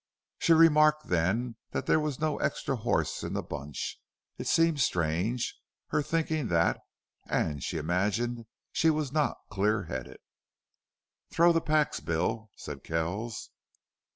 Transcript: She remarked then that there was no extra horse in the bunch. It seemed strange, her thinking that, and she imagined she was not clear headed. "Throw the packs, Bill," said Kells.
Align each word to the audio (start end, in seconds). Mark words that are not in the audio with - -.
She 0.39 0.53
remarked 0.53 1.09
then 1.09 1.57
that 1.73 1.85
there 1.85 1.99
was 1.99 2.19
no 2.19 2.39
extra 2.39 2.75
horse 2.75 3.21
in 3.21 3.33
the 3.33 3.43
bunch. 3.43 4.01
It 4.39 4.47
seemed 4.47 4.81
strange, 4.81 5.55
her 5.89 6.01
thinking 6.01 6.47
that, 6.47 6.79
and 7.27 7.61
she 7.61 7.77
imagined 7.77 8.47
she 8.71 8.89
was 8.89 9.11
not 9.11 9.37
clear 9.51 9.83
headed. 9.83 10.17
"Throw 11.29 11.53
the 11.53 11.61
packs, 11.61 11.99
Bill," 11.99 12.49
said 12.55 12.83
Kells. 12.83 13.51